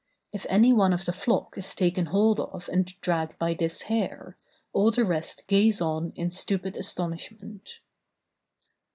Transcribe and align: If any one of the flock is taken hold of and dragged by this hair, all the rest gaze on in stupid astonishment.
If 0.31 0.47
any 0.49 0.73
one 0.73 0.93
of 0.93 1.05
the 1.05 1.13
flock 1.13 1.59
is 1.59 1.75
taken 1.75 2.07
hold 2.07 2.39
of 2.39 2.67
and 2.69 2.87
dragged 3.01 3.37
by 3.37 3.53
this 3.53 3.83
hair, 3.83 4.35
all 4.73 4.89
the 4.89 5.05
rest 5.05 5.45
gaze 5.45 5.79
on 5.79 6.11
in 6.15 6.31
stupid 6.31 6.75
astonishment. 6.75 7.81